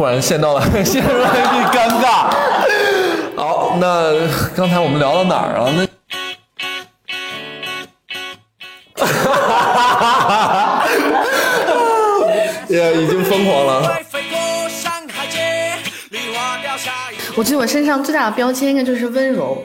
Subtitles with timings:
[0.00, 2.30] 突然陷到了 陷入了一地尴尬。
[3.36, 4.14] 好，那
[4.56, 5.70] 刚才我们聊到哪儿了？
[5.76, 5.86] 那。
[12.74, 13.98] 也已经疯狂了。
[17.36, 19.62] 我觉得我身上最大的标签应该就是温柔。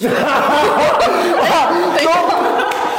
[0.00, 0.10] 东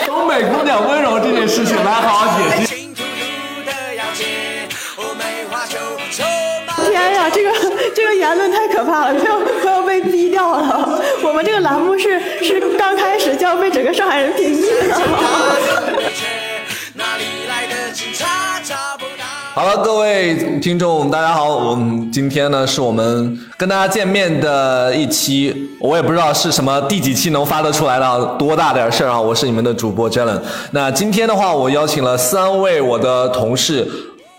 [0.05, 2.76] 东北姑娘温柔这件事情，来好好解析。
[7.97, 11.01] 这个言论太可怕了，快要快要被逼掉了。
[11.23, 14.95] 我们这个栏目是是刚开始就要被整个上海人屏蔽了。
[19.55, 21.57] 好了，各位听众，大家好。
[21.57, 29.19] 我们今天呢，是我们跟大家见面的一期，我也不知道是什么第几期能发得出来的，多大点事儿啊！
[29.19, 30.39] 我是你们的主播 Jalen。
[30.69, 33.87] 那今天的话，我邀请了三位我的同事，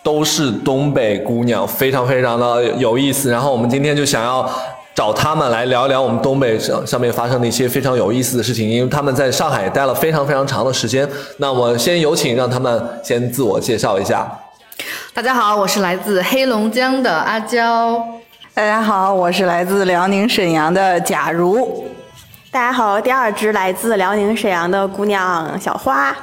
[0.08, 3.30] 都是东北姑娘，非常非常的有意思。
[3.30, 4.50] 然后我们今天就想要
[4.94, 11.06] 找他们来聊一聊我们东北上上面发生的一些非常有意思的事情，因为他们在上海待了非常非常长的时间。
[11.36, 14.26] 那我先有请让他们先自我介绍一下。
[15.12, 18.02] 大家好，我是来自黑龙江的阿娇。
[18.54, 21.84] 大家好，我是来自辽宁沈阳的贾如。
[22.50, 26.16] 大家好，第二只来自辽宁沈阳的姑娘小花。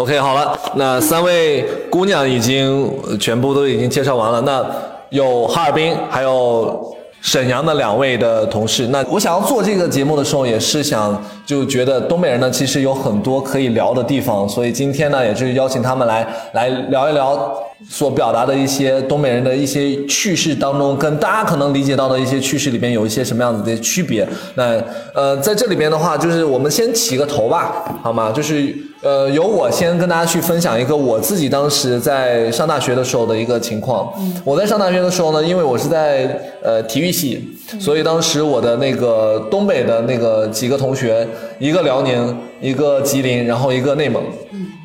[0.00, 4.40] OK，好了，那三位姑娘已经全部都已经介绍完了。
[4.40, 4.64] 那
[5.10, 8.86] 有哈尔滨，还有沈阳的两位的同事。
[8.86, 17.54] 那我想要做这个节目的时候，也是想就觉得东北人呢，其实有很多可以聊的地方，所以今天呢，也是邀请他们来来聊一聊。
[17.88, 24.26] 所表达的一些东北人的一些趣事当中，跟大家可能理解到的一些趣事里边有一些什么样子的区别？
[24.54, 24.82] 那
[25.14, 28.30] 呃，在这里边的话，就是我们先起个头吧，好吗？
[28.30, 34.12] 就是呃，由我先跟大家去分享一个我自己当时在上大学的时候的一个情况。
[34.44, 37.42] 我在上大学的时候呢，因为我是在呃体育系，
[37.80, 41.26] 所以当时我的那个东北的那个几个同学，
[41.58, 44.22] 一个辽宁，一个吉林，然后一个内蒙。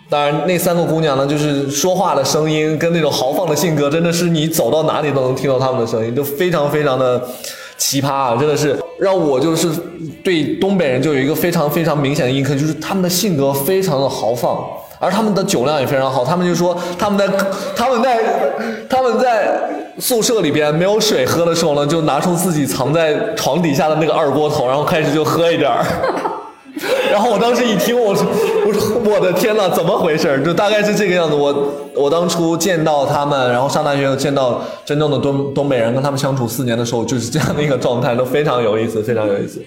[0.07, 7.19] 当然，那三个姑娘呢，就是说话的声音跟那种豪放的性格，真的是你走到哪里都能听到她们的声音，都非常非常的
[7.75, 8.35] 奇葩啊！
[8.39, 9.67] 真的是让我就是
[10.23, 14.63] 对东北人就有一个非常非常明显的印刻，就是他们的性格非常的豪放，
[14.99, 16.23] 而他们的酒量也非常好。
[16.23, 17.27] 他们就说他们在
[17.75, 18.19] 他们在
[18.87, 19.59] 他们在
[19.97, 25.83] 宿舍里边没有水喝的时候呢，就拿出自己藏在床底下的那个二锅头，然后开始就喝一点儿。
[27.15, 28.27] 然后我当时一听，我说，
[28.67, 30.43] 我说我的天呐，怎么回事？
[30.43, 31.33] 就大概是这个样子。
[31.33, 39.63] 我我当初见到他们，然后上大学见到真正的东东北人，跟他们相处四年的时候，就是这样的一个状态，都非常有意思，非常有意思。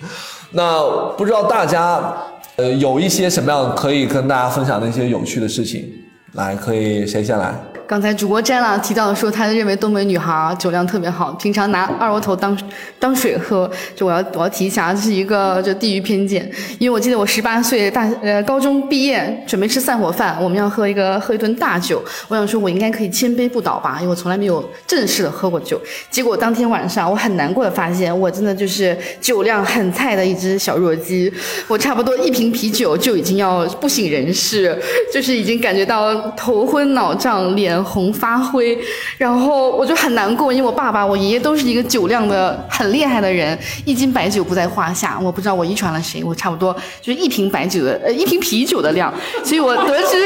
[0.51, 0.83] 那
[1.17, 2.15] 不知道大家
[2.57, 5.91] 呃有一些什么样可以跟大家分享的一些有趣的事情？
[6.35, 7.55] 来，可以谁先来？
[7.89, 12.57] 刚才主播詹朗提到说，他认为东北女孩酒量特别好，平常拿二锅头当
[12.99, 13.69] 当水喝。
[13.97, 16.47] 就我要我要提一下，这是一个就地域偏见。
[16.79, 22.05] 因为我记得我十八岁大呃高中毕业，准备吃散伙饭，我们要喝一个喝一顿大酒。
[22.29, 25.81] 我想说，我应该可以千杯不倒吧，因为我从来没有正式的喝过酒。
[26.11, 31.33] 结果当天晚上，我很难过的发现，我真的就是酒量很菜的一只小弱鸡。
[31.67, 34.79] 我差不多一瓶啤酒就已经要不省人事，
[35.11, 37.78] 就是已经感觉到头昏脑胀，脸。
[37.83, 38.79] 红发灰，
[39.17, 45.19] 然后我就很难过，因为我爸爸、我爷爷都是一个酒量的很厉害的人，一斤白酒不在话下。
[45.21, 49.13] 我不知道我遗传了谁，我差不多就是一瓶白酒的呃一瓶啤酒的量，
[49.45, 50.25] 所以我得知，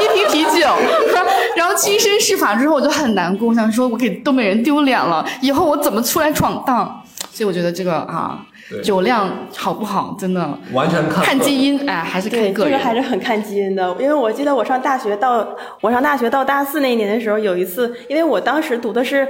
[0.00, 0.66] 一瓶啤酒，
[1.56, 7.02] 然后亲身试法之后我就很难过，我想说我给东北人丢脸了，以后我怎么出来闯荡？
[7.32, 8.38] 所以我觉得这个啊。
[8.80, 12.72] 酒量好不好，真的完全看看基因，哎，还是看个人。
[12.72, 13.94] 这个还是很看基因的。
[13.98, 15.46] 因为我记得我上大学到
[15.80, 19.26] 我上大学到大四那一年的时候，有一次，因为我当时读的是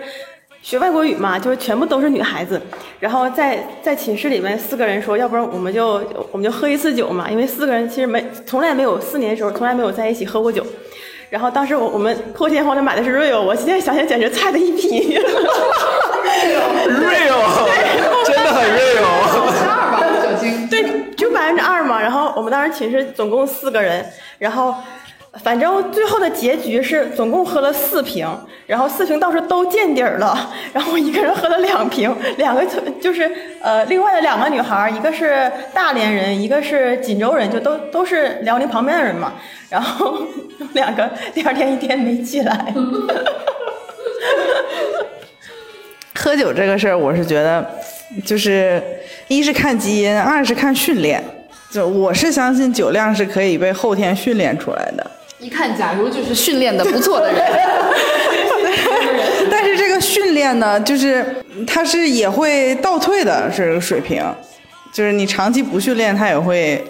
[0.61, 2.61] 学外国语嘛，就是全部都是女孩子，
[3.01, 10.65] 然后在在寝室里面四个人说，要不然我们就我们就喝一次酒嘛，因为四个人其实没从来没有四年的时候从来没有在一起喝过酒。
[11.31, 15.17] 然后当时我我们破天荒的买的是 real，我现在想想简直菜的一批。
[16.93, 17.41] real，
[18.27, 19.03] 真的很 real。
[19.33, 20.62] 二吧，酒精。
[20.73, 22.01] 对，就百分之二嘛。
[22.01, 24.05] 然后我们当时寝室总共四个人，
[24.39, 24.75] 然后
[25.43, 28.27] 反正最后的结局是总共喝了四瓶，
[28.67, 30.51] 然后四瓶倒是都见底儿了。
[30.73, 32.65] 然后我一个人喝了两瓶，两个
[33.01, 33.31] 就是
[33.61, 39.35] 呃，另外的两个女孩，一个是大连人，一个是锦州人，就都都是辽宁旁边的人嘛。
[39.69, 40.19] 然后
[40.73, 42.75] 两个第二天一天没起来。
[46.23, 47.69] 喝酒这个事儿，我是觉得，
[48.25, 48.81] 就是
[49.27, 51.21] 一是看基因，二是看训练。
[51.69, 55.11] 就我是相信酒量是可以被后天训练出来的。
[55.41, 57.43] 一看，假如就是训练的不错的人，
[59.51, 61.27] 但是这个训练呢，就是
[61.67, 64.23] 它是也会倒退的，这个水平，
[64.95, 66.81] 就是你长期不训练，它也会，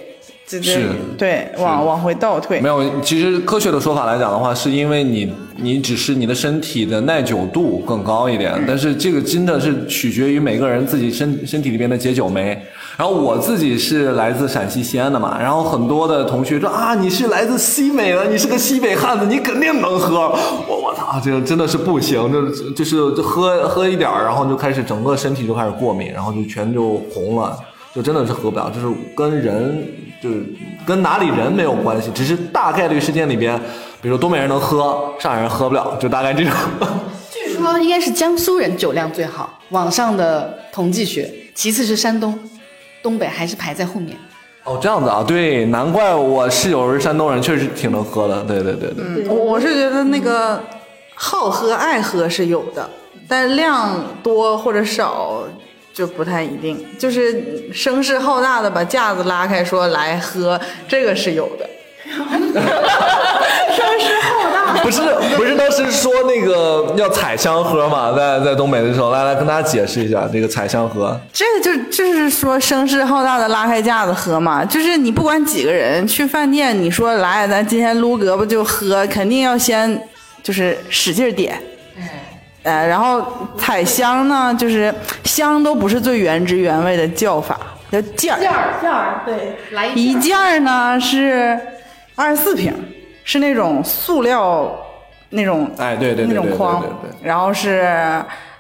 [1.17, 2.69] 对往往回倒退没。
[2.69, 12.61] 有，其实科学的说法来讲的话，是因为你你只是你的身体的耐久度更高一点，但是这个真的是取决于每个人自己身身体里边的解酒酶。
[12.99, 20.29] 然后我自己是来自陕西西安的嘛，然后很多的同学说啊，你是来自西北的，你是个西北汉子，你肯定能喝。
[20.69, 27.57] 我我操，这个真的是不行，就就是喝喝一点儿，然后就开始整个身体就开始过敏，然后就全就红了。
[27.95, 29.87] 就真的是喝不了，就是跟人
[30.23, 30.45] 就是
[30.87, 33.61] 跟哪里人没有关系，只是大概率事件里边，
[34.01, 36.53] 比如东北人能喝，上海人喝不了，就大概这种。
[37.33, 42.39] 据说应该是江苏人酒量最好，网上的统计学，其次是山东，
[43.03, 44.17] 东北还是排在后面。
[44.65, 49.05] 哦，这样子啊，对，难怪我室友是山东人，确实挺能喝的，对对对对。
[49.05, 50.63] 嗯，我我是觉得那个
[51.17, 52.89] 好喝爱喝是有的，
[53.27, 55.43] 但量多或者少
[55.93, 56.85] 就不太一定。
[56.99, 61.69] 就是声势浩大的把架子拉开说来喝，这个是有的。
[62.13, 65.01] 声势浩大不是
[65.37, 71.19] 不是，当时说那个要采香喝嘛，在在东北的时候，来来跟大家解释一下这个采香喝。
[71.33, 80.07] 这个就就是说声势浩大的拉开架子喝嘛，就是你不管几个人去饭店，你说来咱今天撸胳膊就喝，肯定要先
[80.43, 81.59] 就是使劲点。
[82.63, 83.27] 呃，然后
[83.59, 84.95] 采香呢，就是
[85.25, 87.59] 香都不是最原汁原味的叫法，
[87.91, 88.41] 叫件儿。
[88.41, 91.59] 件儿件儿对，来一件儿呢是
[92.15, 92.73] 二十四瓶，
[93.25, 94.71] 是那种塑料
[95.31, 97.81] 那种哎，对对对对对那种筐对对，然后是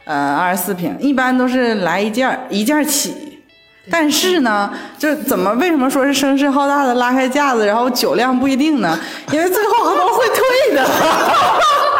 [0.05, 3.41] 呃二十四瓶，一般都是来一件儿一件儿起。
[3.91, 8.99] 但是呢，就是怎么为什么说是声势浩大的拉开架子，然后酒量不一定呢？
[9.33, 10.89] 因为最后都会退的。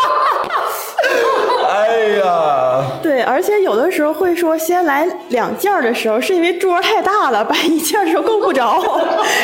[2.03, 8.83] 哎呀，对，而且有的时候会说先来两件儿的时候，是因为桌太大了，摆一件儿的时候够不着，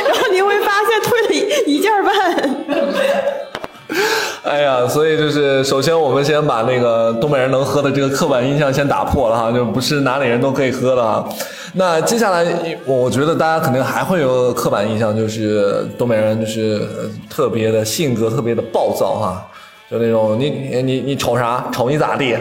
[0.04, 1.28] 然后你会发现退了
[1.66, 2.12] 一一件半。
[4.42, 11.28] 哎呀，所以就是首先我们先把那个东北人能喝的这个刻板印象先打破了哈，就不是哪里人都可以喝的哈。
[11.74, 12.44] 那接下来，
[12.84, 19.46] 我我觉得大家肯定还会有刻板印象，就是东北人就是呃特别的性格特别的暴躁哈，
[19.90, 22.36] 就那种你你你你瞅啥，瞅你咋地。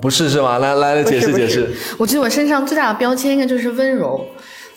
[0.00, 0.58] 不是是吧？
[0.58, 1.70] 来来来，解释解释。
[1.98, 4.24] 我觉得我身上最大的标签应该就是温柔。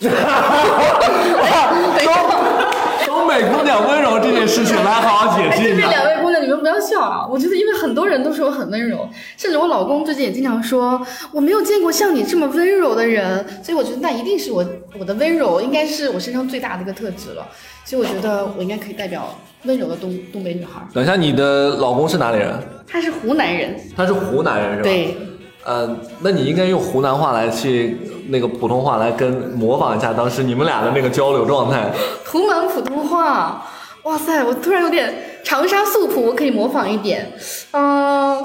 [3.06, 5.88] 东北姑娘温柔这件事情，来好好解释这一下。
[5.88, 7.26] 两位姑娘，你们不要笑啊！
[7.30, 11.00] 我觉得，因为很多人都说我很温柔，甚至我老公最近也经常说，
[11.32, 14.64] 我没有见过像你这么温柔的人，所以我觉得那一定是我
[14.98, 17.46] 我的温柔，应该是我身上最大的一个特质了。
[17.84, 20.80] 所以我觉得我应该可以代表温柔的东东北女孩。
[20.92, 22.58] 等一下，你的老公是哪里人？
[22.86, 24.82] 他是湖南人，他是湖南人是吧？。
[24.82, 25.16] 对，
[25.64, 27.98] 呃，那你应该用湖南话来去
[28.28, 31.90] 那个普通话来跟模仿一下当时你们俩的那个交流状态。
[32.26, 33.66] 湖南普通话。
[34.04, 37.32] 哇塞，我突然有点长沙素普，我可以模仿一点。
[37.72, 38.36] 嗯、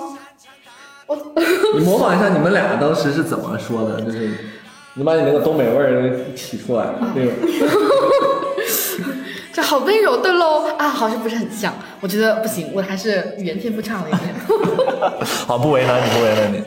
[1.06, 1.18] 我
[1.78, 4.02] 你模仿一下你们俩当时是怎么说的？
[4.02, 4.32] 就是
[4.94, 7.34] 你把你那个东北味儿提出来那种。
[9.60, 11.74] 这好温柔的喽啊，好像不是很像。
[12.00, 14.34] 我觉得不行，我还是语言天赋差了一点。
[15.46, 16.64] 好，不为难你，不为难你。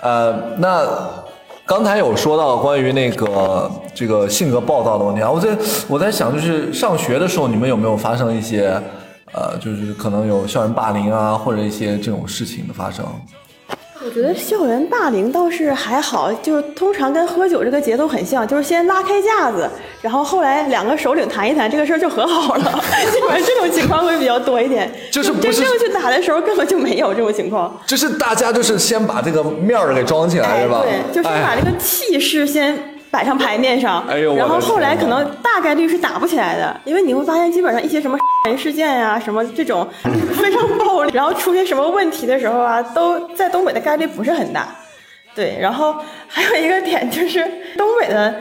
[0.00, 0.84] 呃，那
[1.64, 8.70] 刚才有说到关于那个这个性格暴躁的问题啊，我在我在想，就是上学的时候，你们有没有发生一些
[9.32, 13.06] 呃，就是可能有校园霸凌啊，或者一些这种事情的发生？
[14.04, 19.70] 我觉得校园霸凌倒是还好，就是通常跟喝酒这个节奏很像，就是先拉开架子，
[20.02, 22.84] 然后后来两个首领谈一谈，这个事儿就和好了。
[23.12, 24.92] 基本上这种情况会比较多一点。
[25.12, 27.80] 就是不是真正去打的时候，根本就没有这种情况。
[27.86, 30.82] 就是大家就是先把这个面儿给装起来，哎，是吧？
[30.82, 32.76] 对，就是把哎这个气势先
[33.12, 38.18] 摆上牌面上，哎呦我然后后来可能大概率是打不起来的，因为你会发现基本上一些什么
[38.48, 39.88] 人事件呀、什么这种
[40.34, 44.66] 非常暴力，然后出现什么问题的时候啊，都在东北的概率不是很大。
[45.34, 45.96] 对，然后
[46.28, 47.42] 还有一个点就是
[47.78, 48.34] 东北的。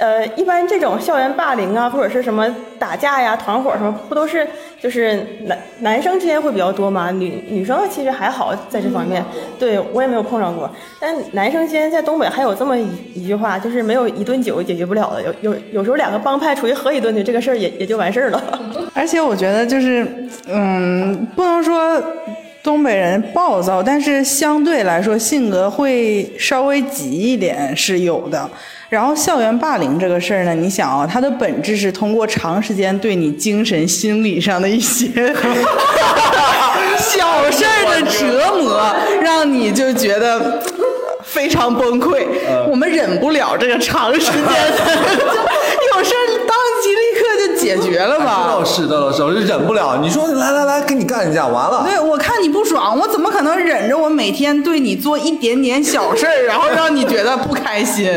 [0.00, 4.48] 呃，一般这种校园霸凌啊，或者是什么打架呀、团伙什么，不都是
[4.80, 5.14] 就是
[5.44, 7.10] 男男生之间会比较多吗？
[7.10, 9.22] 女女生其实还好在这方面，
[9.58, 10.70] 对我也没有碰上过。
[10.98, 18.42] 但男生之间在东北还有这么一一句话，就是没有一顿酒解决不了的，有有有时候两个帮派出去喝一顿去，这个事儿也也就完事儿了。
[18.94, 20.06] 而且我觉得就是，
[20.48, 22.02] 嗯，不能说
[22.62, 28.48] 东北人暴躁，但是相对来说性格会稍微急一点是有的。
[28.90, 35.06] 然后校园霸凌这个事儿呢，你想啊，它的本质是通过长时间对你精神心理上的一些
[36.98, 38.82] 小事儿的折磨，
[39.22, 40.60] 让你就觉得
[41.22, 42.26] 非常崩溃。
[42.68, 44.50] 我们忍不了这个长时间的，
[45.94, 48.64] 有事儿当即立刻就解决了这吧倒。
[48.64, 50.00] 是，的，老师，我就忍不了。
[50.02, 51.84] 你说来来来，跟你干一架，完了。
[51.88, 58.04] 对，我看你不爽，我怎么可能忍着我每天对你做一点点小事儿， 然后让你觉得不开心？
[58.06, 58.16] 关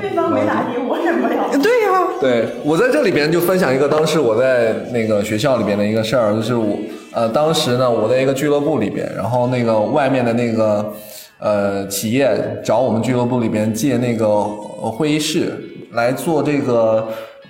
[0.00, 1.48] 对方没打你，我忍不了。
[1.62, 6.76] 对呀、对我在这里边就分享一个当时我在那个学校里边的一个事儿，就是我
[7.12, 10.92] 呃当时呢我在一个俱乐部里边，然后那个外面的那个
[11.38, 15.52] 呃企业找我们俱乐部里边借那个呃会议室
[15.92, 17.08] 来做这个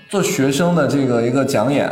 [0.09, 1.91] 做学生的这个一个讲演，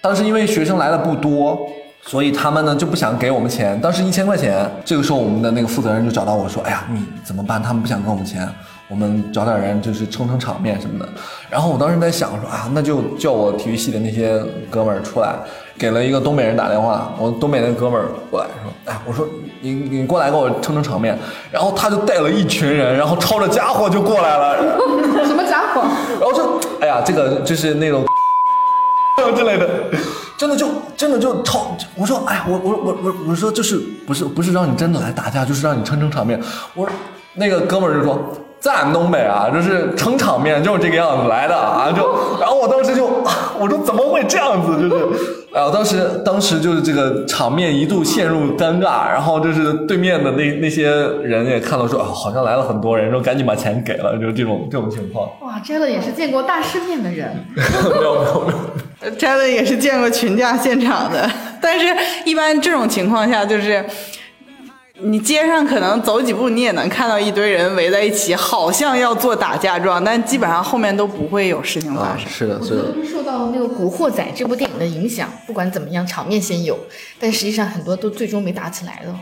[0.00, 1.58] 当时因为学生来的不多。
[2.02, 4.66] 所以他们呢就不想给我们钱，当时一千块钱。
[4.86, 7.62] 这个时候我们的那个负责人就找到我说：“哎呀，你怎么办？
[7.62, 8.48] 他们不想给我们钱，
[8.90, 11.08] 我们找点人就是撑撑场面什么的。”
[11.48, 15.34] 然后我当时在想说啊，那就叫我体育系的那些哥们儿出来，
[15.78, 19.26] 给了一个东北人打电话，我东北那哥们儿过来说：“哎，我说
[19.60, 21.16] 你你过来给我撑撑场面。”
[21.50, 24.56] 然后他就带了一群人，然后抄着家伙就过来了，
[25.24, 25.82] 什么家伙？
[26.20, 28.04] 然后就哎呀，这个就是那种。
[29.36, 29.68] 之类的，
[30.38, 30.66] 真的就
[30.96, 36.40] 真的就超，我说哎，我我我我我说就是不是不是让你真的来打架，就是让你撑撑场面。
[36.74, 36.94] 我说
[37.34, 38.18] 那个哥们儿就说，
[38.60, 50.90] 在俺东北啊，就是撑场面就是这个样子来的啊，就然后我当时就啊 我说怎么会这样子，就是，然后当时当时就是这个场面一度陷入尴尬，然后就是对面的那那些
[51.22, 55.26] 人也看到说啊好像来了很多人，说赶紧把钱给了，就这种这种情况。
[55.40, 57.44] 哇 j a l 也是见过大世面的人。
[57.56, 57.62] 没
[58.02, 59.10] 有没有没有。
[59.16, 61.26] 摘了也是见过群架现场的，
[61.62, 61.86] 但是
[62.26, 63.82] 一般这种情况下，就是
[65.02, 72.30] 你街上可能走几步，你也能看到一堆人围在一起，好像要做打架状，但基本上后面都不会有事情发啊，生。
[72.30, 72.82] 是的，我觉是的。
[72.82, 76.78] 得受到那个《古惑仔》这部电影的影响，不管怎么样，场面先有，
[77.18, 79.14] 但实际上很多都最终没打起来的，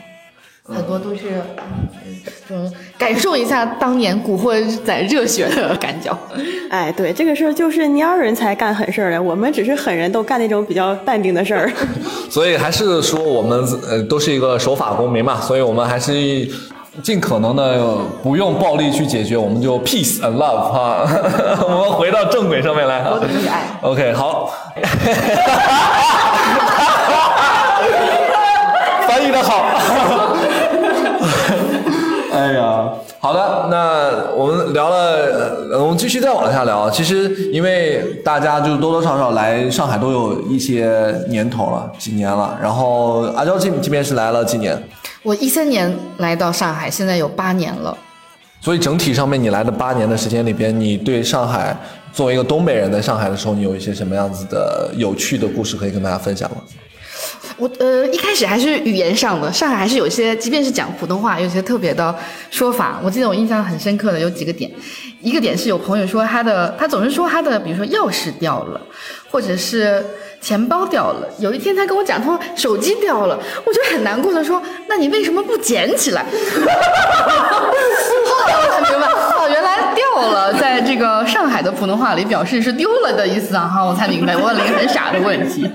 [0.75, 2.21] 很多都是嗯，
[2.51, 4.53] 嗯感受一下当年《古惑
[4.85, 6.15] 仔》热血的感觉。
[6.69, 11.73] 哎，对，这个事儿就是蔫人才干狠事儿的，我们只是狠人都干那种比较淡定的事儿。
[12.29, 13.59] 所以还是说我们
[13.89, 16.13] 呃都是一个守法公民嘛，所以我们还是
[17.03, 21.09] 尽可能的不用暴力去解决，我们就 peace and love 哈。
[21.65, 23.13] 我们回到正轨上面来哈。
[23.13, 24.53] 和平与爱 OK，好。
[29.07, 29.65] 翻译的好。
[33.19, 36.91] 好的，那我们聊了，我们继续再往下聊。
[36.91, 42.57] 其实，因为大家就多多少少来上海都有一些年头了，几年了。
[42.61, 44.81] 然后阿娇这这边是来了几年，
[45.23, 47.97] 我一三年来到上海，现在有八年了。
[48.61, 51.77] 所以整体上面你来的八年的时间里边，你对上海
[52.13, 56.57] 作为一个东北人在上海的时候，你有一些什么样子的有趣的故事可以跟大家分享吗？
[57.57, 62.15] 我呃一开始还是语言上的，上海还是有些，即便是讲普通话，有些特别的
[62.51, 63.01] 说法。
[63.03, 64.71] 我记得我印象很深刻的有几个点，
[65.21, 68.81] 一个点是有朋友说他的，他总是说他的，比如说钥匙掉了，
[69.31, 70.05] 或者是
[70.41, 71.29] 钱包掉了。
[71.39, 76.25] 有一天他跟我讲，他说手机掉了，我就很难过的说，那你为什么不捡起来？
[78.25, 79.07] 后来我才明白，
[80.21, 83.67] 了，在这个上海的普通话里表示是丢了的意思啊！
[83.67, 85.71] 哈，我才明白，我问了一个很傻的问题。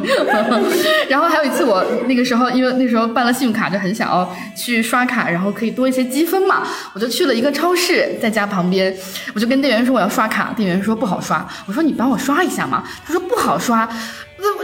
[1.10, 8.94] 然后还有一次，我那个时候因为那时候办了信用卡，就很想要去刷卡，然后可以多一些积分嘛，我就去了一个超市，在家旁边，
[9.34, 13.88] 我就跟店员说我要刷卡，店员说不好刷，我说你帮我刷一下嘛，他说不好刷。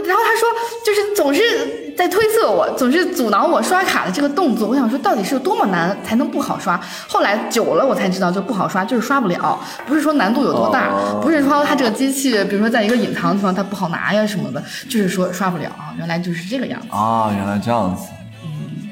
[0.06, 0.48] 然后他说，
[0.84, 4.68] 就是总是在推测我，总是阻挠我刷卡的这个动作。
[4.68, 6.80] 我想说，到底是有多么难才能不好刷？
[7.08, 15.94] 后来久了，我才知道，就不好刷就是刷不了，不是说难度有多大，哦不是说它这个机器，比如说在一个隐藏的地方它不好拿呀什么的，就是说刷不了啊。
[15.98, 16.88] 原来就是这个样子。
[16.90, 18.08] 啊，原来这样子。
[18.44, 18.90] 嗯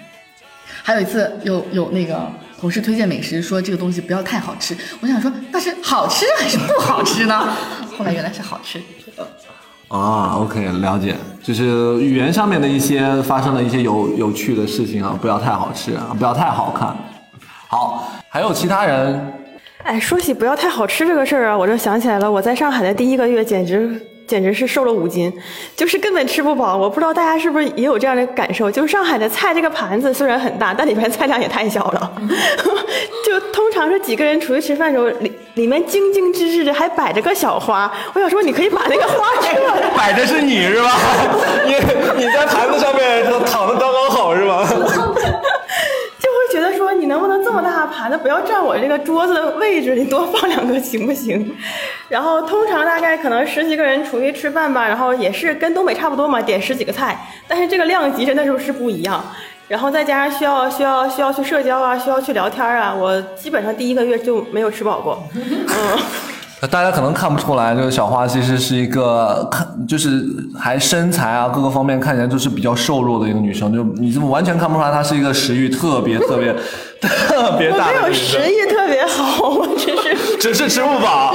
[0.83, 2.27] 还有一次有有那个
[2.59, 4.75] 同事推荐美食，说这个东西不要太好吃。
[5.01, 7.55] 我想说，那是好吃还是不好吃呢？
[7.99, 8.81] 后来原来是好吃。
[9.89, 16.95] 啊，OK，了解，就是语言上面的一些发生的一些有有趣的事情啊，不要太好吃啊，不要太好看。
[17.69, 19.33] 好，还有其他人
[19.85, 25.33] 哎，说起不要太好吃这个事儿啊，我就想起来了，我在上海的第一个月简直简直是瘦了五斤，
[25.75, 26.77] 就是根本吃不饱。
[26.77, 32.13] 我不知道大家是不是也有这样的感受，就是上海的菜这个盘子虽然很大，但里面菜量也太小了。
[33.25, 39.77] 就通常是几个人出去吃饭的时候，里里面精精致致的还摆着个小花，我想说你可以把那个花撤了。
[39.97, 40.97] 摆的是你是吧？
[41.67, 41.75] 你
[42.25, 44.67] 你在盘子上面躺的刚刚好是吧？
[47.09, 51.55] 能不能这么大盘子不要占我这个桌子的位置，你多放两个行不行？
[52.09, 59.23] 然后通常大概可能十几个人出去吃饭吧，然后也是跟东北差不多嘛，点十几个菜，但是这个量级真的是是不一样。
[59.67, 65.23] 然后再加上需要需要需要去社交啊，需要去聊天啊，我基本上第一个月就没有吃饱过。
[65.35, 65.99] 嗯。
[66.73, 70.25] 大家可能看不出来，这个小花其实是一个看，就是
[70.59, 76.53] 还身材啊各个方面看起来就是比较瘦弱的一个女生，就你这么完全看不出来她是一个食欲特别特别
[77.01, 81.35] 特别我没有，食欲特别好，我只是 只是吃不饱，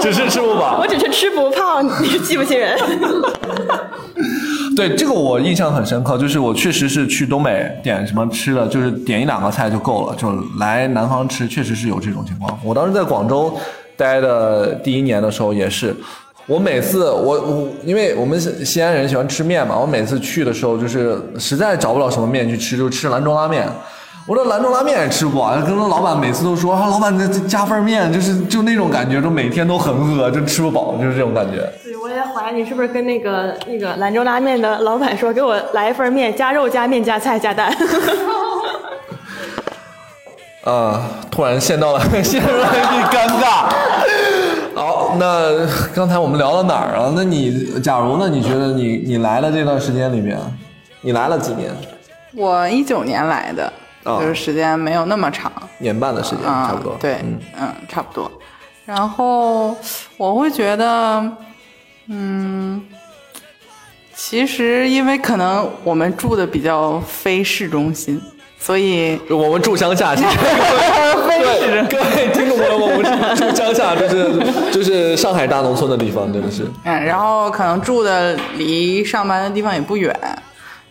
[0.00, 0.86] 只是吃不饱我。
[0.86, 2.76] 只是吃不胖，你是记不清人。
[4.76, 12.58] 对这个我印象很深刻，就是我确实是去东北点什么吃的，就是点一两个菜就够了，就来南方吃，确实是有这种情况。
[12.64, 13.56] 我当时在广州
[13.96, 15.94] 待的第一年的时候也是，
[16.46, 23.68] 我每次我我因为我们西西安人喜欢吃面嘛，我每次去的时候就是实在找不了什么面去吃，就吃兰州拉面。
[24.26, 31.68] 我这兰州拉面也吃不饱，跟那老板每次都说啊，老板你再加份面，就是就那种感觉，就每天都很饿，就吃不饱，就是这种感觉。
[31.82, 37.74] 对，我也怀疑你是不是跟那个那个兰州拉面的老板说，给我来一份面，加肉加面加菜加蛋。
[40.64, 43.66] 啊，突然陷到了 陷入了一地尴尬。
[44.76, 47.10] 好，那刚才我们聊到哪儿啊？
[47.16, 48.28] 那你假如呢？
[48.28, 50.38] 你觉得你你来了这段时间里面，
[51.00, 51.70] 你来了几年？
[52.36, 53.72] 我一九年来的，哦
[54.04, 56.96] 就是时间没有那么长，年半的时间，啊，差不多。
[57.00, 58.30] 对，嗯，嗯，差不多。
[58.86, 59.76] 然后
[60.16, 61.22] 我会觉得，
[62.08, 62.82] 嗯，
[64.14, 68.20] 其实因为可能我们住的比较非市中心，
[68.58, 74.32] 所以我们住乡下，其实 对各位听众朋友们，我们是住乡下，就是
[74.72, 76.66] 就是上海大农村的地方，真的是。
[76.84, 80.12] 嗯，然后可能住的离上班的地方也不远，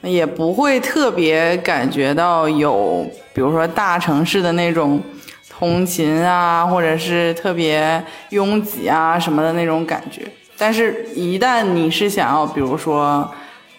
[0.01, 5.01] 也不会特别感觉到有，比如说大城市的那种
[5.50, 10.22] 通勤啊，或者是特别拥挤啊什么的那种感觉。
[10.58, 13.29] 但是，一旦你是想要，比如说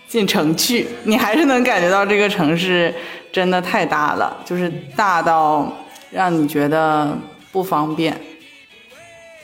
[0.09, 2.95] 进城去，你还是能感觉到这个城市
[3.31, 5.71] 真的太大了，就是大到
[6.11, 7.17] 让你觉得
[7.53, 8.19] 不方便。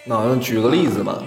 [0.04, 1.22] 那举个例子嘛，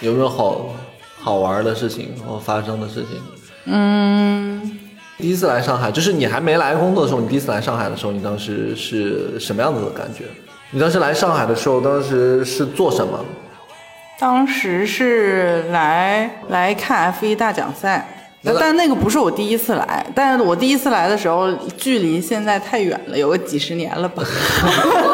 [0.00, 0.74] 有没有好
[1.16, 3.20] 好玩的事情或发生的事情？
[3.64, 4.78] 嗯，
[5.18, 10.24] 第一次来上海，就是你还没来工作的时候，你第一次来上海的时候，你当时是什么样子的感觉？
[10.70, 13.18] 你当时来上海的时候，当时是做什么？
[14.20, 18.08] 当时是来来看 F 1大奖赛，
[18.44, 24.22] 但那个不是我第一次来，但是我第一次来的时候，距离现在太远了，有个几十年了吧。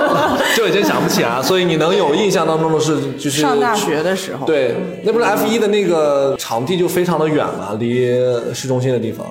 [0.55, 8.07] 就已经想不起来，所以你能有印象当中的是，就是上大学的时候，对，那不是 F 一的那个场地就非常的远嘛，离
[8.53, 9.27] 市中心的地方。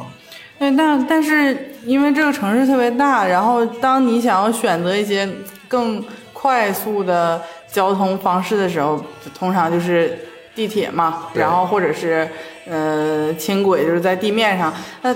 [0.59, 5.27] 对，但但是因为这个城市特别大，然后当你想要选择一些
[5.67, 9.03] 更快速的交通方式的时候，
[9.37, 10.17] 通常就是
[10.55, 12.29] 地铁嘛，然后或者是
[12.65, 15.13] 呃轻轨，就是在地面上，那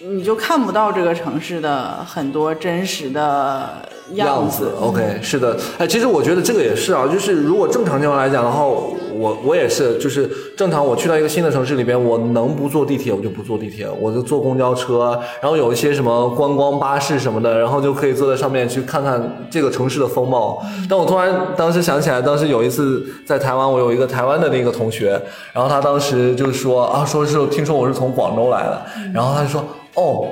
[0.00, 4.52] 你就看不到这个城市的很多真实的样子。
[4.52, 20.62] 子，OK，是的，哎，其实我觉得这个也是啊，就是如果正常情况来讲的话，我我也是，就是正常我去到一个新的城市里边，我能不坐地铁我就不坐地铁，我就坐公交车，然后有一些什么观光巴士什么的，然后就可以坐在上面去看看这个城市的风貌。
[20.86, 25.18] 但我突然当时想起来，当时有一次在台湾，我有一个台湾的那个同学，
[25.54, 28.82] 然后他当时就说啊，说是听说我是从广州来的，
[29.14, 30.28] 然后他就说哦，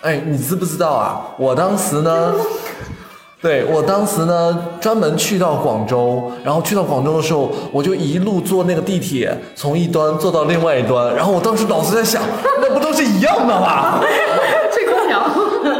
[0.00, 1.22] 哎，你知不知道啊？
[1.38, 2.34] 我当时呢。
[3.42, 12.22] 对我当时呢，专门去到广州，然后去到广州的时候，我就一路坐那个地铁，从一端坐到另外一端，然后我当时脑子在想，
[12.60, 13.98] 那不都是一样的吗？
[14.70, 15.22] 吹空调。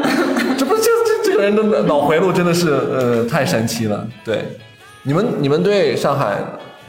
[0.57, 4.07] 这不是这这这个人的脑回路真的是呃太神奇了。
[4.25, 4.42] 对，
[5.03, 6.42] 你们你们对上海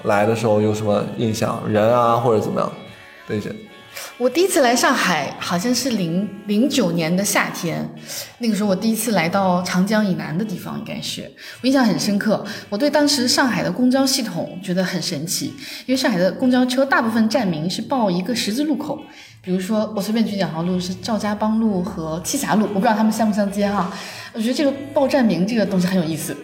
[0.04, 1.62] 来的时候有什么印象？
[1.68, 2.72] 人啊或者怎么样？
[3.28, 3.54] 对人。
[4.18, 7.88] 我第一次来上海好像是零零九年的夏天，
[8.38, 11.30] 那个时候我第一次来到长江以南的地方，应该是
[11.62, 12.46] 我印象很深刻。
[12.70, 15.48] 我对当时上海的公交系统觉得很神奇，
[15.86, 19.02] 因为上海的公交车大部分站名是报一个十字路口，
[19.42, 23.92] 比如说我随便举两条路是赵家浜路和栖霞路，我不知道他们相不相接哈。
[24.34, 26.36] 我觉得这个报站名这个东西很有意思，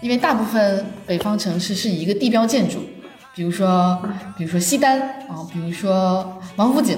[0.00, 2.84] 因为大部分北方城市是以一个地标建筑。
[3.34, 4.00] 比如说，
[4.36, 6.96] 比如说西单啊，比如说王府井，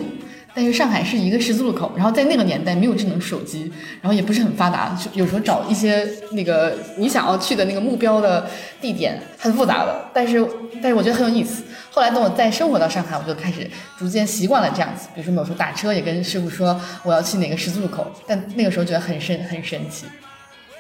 [0.55, 8.47] 但是上海是一个十字路口，然后在那个年代没有智能手机，然后也不是很发达，就有时候找一些那个你想要去的那个目标的
[8.81, 10.47] 地点很复杂的，但是
[10.83, 11.63] 但是我觉得很有意思。
[11.91, 13.67] 后来等我再生活到上海，我就开始
[13.99, 15.09] 逐渐习惯了这样子。
[15.15, 20.05] 比如说有时候打车也跟师傅说我要去哪个十字路口，但那个时候觉得很神很神奇。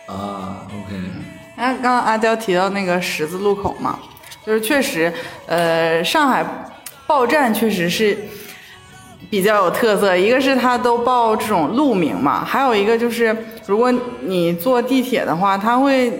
[0.07, 0.95] 啊，OK，
[1.57, 3.99] 然后刚刚阿娇提到那个十字路口嘛，
[4.47, 5.13] 就是确实，
[5.47, 6.45] 呃，上海
[7.07, 8.17] 报站确实是
[9.29, 10.17] 比较有特色。
[10.17, 16.13] 一个是它都报这种路名嘛，还有一个就是如果你坐地铁的话，它会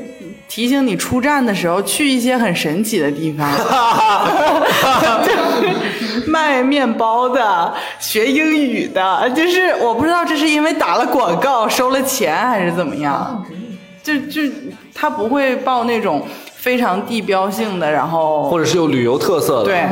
[0.49, 3.49] 提醒你出站的时候去一些很神奇的地方，
[5.25, 5.33] 就
[6.21, 13.45] 是卖面包的、学英语的，就是我不知道这是因为打了广告收了钱还是怎么样。
[14.03, 14.41] 就就
[14.95, 16.25] 他不会报那种
[16.67, 19.67] 非常地标性的，然后或者是有旅游特色的。
[19.67, 19.85] 对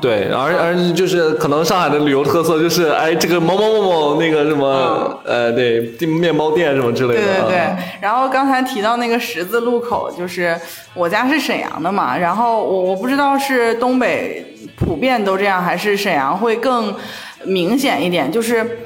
[0.00, 7.20] 对，而而就是可能上海的旅游特色就是，哎，这个某某某某那个什么，呃，对，面包店什么之类的。
[7.20, 7.76] 对对对啊。
[8.00, 10.56] 然后刚才提到那个十字路口，就是
[10.94, 16.94] 我家是沈阳的嘛，然后我我不知道是东北普遍都这样，还是沈阳会更
[17.42, 18.78] 明显一点，就是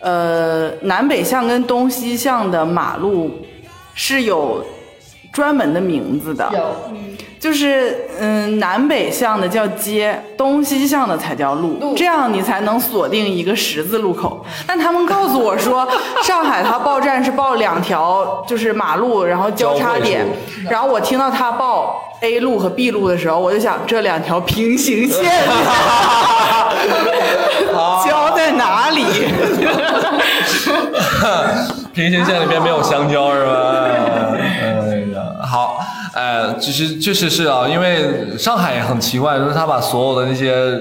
[0.00, 3.30] 呃南北向跟东西向的马路
[3.94, 4.62] 是有
[5.38, 6.50] 专门的名字的。
[7.38, 14.44] 就是嗯，南北向的叫街，东西向的才叫路，这样你才能锁定一个十字路口。
[14.66, 15.88] 但他们告诉我说，
[16.24, 20.26] 上海它报站是报两条，就是马路，然后交叉点。
[20.68, 25.22] 然后我听到他报 A 路和 B 路的时候，我就想这两条平行线
[28.04, 29.04] 交在哪里？
[31.94, 33.84] 平行线里面没有香蕉是吧？
[36.28, 40.78] 哎其实确实是啊，因为上海也很奇怪，就是他把所有的那些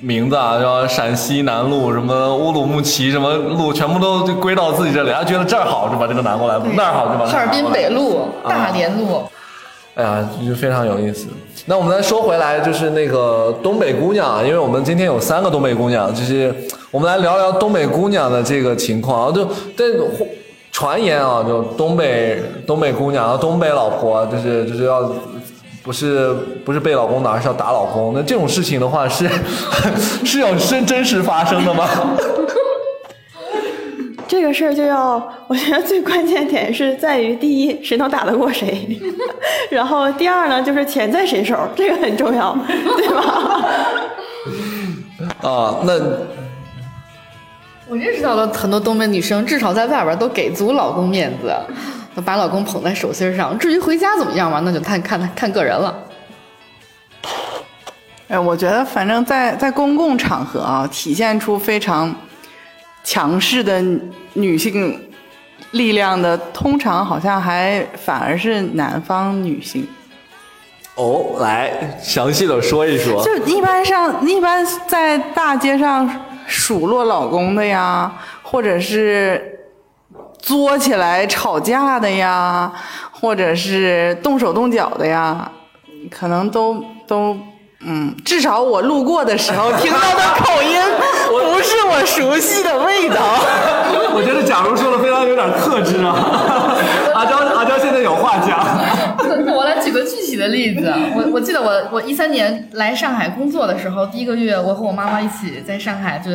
[0.00, 9.22] 名字啊，然后陕西南路、什么乌鲁木齐什么路，全部都归到自己这里，他觉得这儿好就把这个拿过来，那儿好就把那哈尔滨北路、大连路，
[9.96, 11.26] 哎呀，就非常有意思。
[11.66, 16.54] 那我们再说回来，就是那个东北姑娘啊，因为我们今天有三个东北姑娘，就是
[16.90, 19.32] 我们来聊聊东北姑娘的这个情况啊。
[19.34, 19.86] 就但
[20.76, 25.10] 传言啊，就东北东北姑娘啊，东北老婆，就是就是要
[25.82, 26.34] 不是
[26.66, 28.12] 不是被老公打，而是要打老公。
[28.14, 29.26] 那这种事情的话，是
[30.22, 31.88] 是有真真实发生的吗？
[34.28, 38.86] 这个事儿就要，我觉得最关键点是在于，第一，谁能打得过谁，
[39.70, 43.64] 然后第二呢，就是钱在谁手，这个很重要，对吧？
[45.40, 45.94] 啊，那
[47.88, 51.54] 我认识到了很多东北女生，至少在外边都给足老公面子，
[52.16, 53.56] 都把老公捧在手心上。
[53.58, 55.96] 至于回家怎么样嘛，那就看看看个人了。
[58.26, 62.12] 哎，我觉得反正在在公共场合啊，体现出非常
[63.04, 63.80] 强势的
[64.32, 65.08] 女性
[65.70, 69.86] 力量的，通常好像还反而是南方女性。
[70.96, 73.22] 哦，来详细的说一说。
[73.22, 76.10] 就一般上，一般在大街上
[76.46, 79.60] 数落老公的呀，或者是
[80.38, 82.72] 作起来吵架的呀，
[83.10, 85.50] 或者是动手动脚的呀，
[86.10, 87.36] 可能都都。
[87.88, 90.80] 嗯，至少我路过的时候听到的口音
[91.28, 93.16] 不是我熟悉的味道。
[94.16, 96.16] 我觉得假如说的非常有点克制啊，
[97.14, 98.58] 阿娇阿娇现在有话讲。
[99.96, 106.30] 个具体的例子，我我记得我我一三年来上海工作的时候，第一个月我和我妈妈一起在上海就。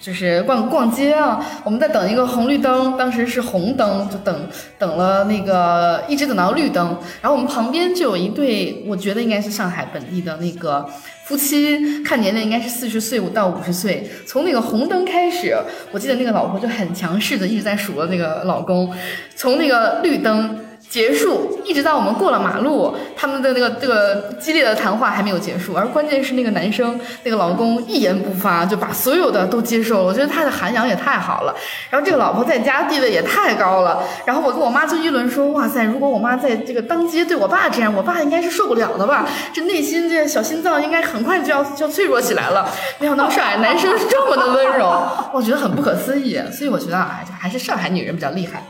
[0.00, 10.88] 就是逛逛街啊，我们在等一个红绿灯，当时是红灯，就等等了那个一直等到绿灯，然后我们旁边就有一对，我觉得应该是上海本地的那个
[11.26, 14.10] 夫妻，看年龄应该是四十岁五到五十岁。
[14.26, 15.54] 从那个红灯开始，
[15.92, 18.90] 我记得那个老婆就很强势的一直在数落那个老公，
[19.36, 20.58] 从那个绿灯。
[20.90, 30.04] 结束，一直到我们过了马路，他们的那个这个激烈的谈话还没有结束，而关键是那个男生那个老公一言不发，就把所有的都接受了。
[30.04, 31.54] 我觉得他的涵养也太好了，
[31.90, 34.02] 然后这个老婆在家地位也太高了。
[34.24, 39.24] 然后我跟我妈就议论说，哇塞，如果我妈在这个当街对我爸这样，我爸应该是受不了的吧？
[39.54, 42.68] 这内心这小心脏应该很快就要就要脆弱起来了。
[42.98, 46.36] 没想到上海男生是这么的温柔， 我觉得很不可思议。
[46.50, 48.64] 所以我觉得啊，还是上海女人比较厉害。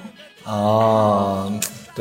[0.45, 1.51] 哦。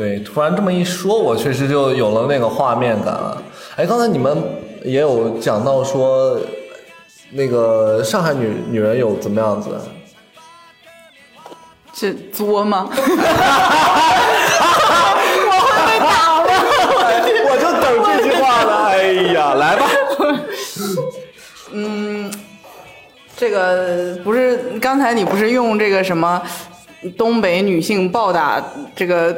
[0.00, 3.42] 对，突然这么一说，我确实就有了那个画面感了。
[3.76, 4.34] 哎，刚才你们
[4.82, 6.40] 也有讲到说，
[7.32, 9.78] 那个上海女女人有怎么样子？
[11.92, 12.88] 这作吗？
[12.90, 12.96] 我
[15.66, 16.48] 会被打吗？
[17.50, 18.72] 我就等这句话了。
[18.86, 19.86] 哎呀，来吧。
[21.72, 22.32] 嗯，
[23.36, 26.40] 这个不是刚才你不是用这个什么？
[27.16, 28.62] 东北女性暴打
[28.94, 29.34] 这个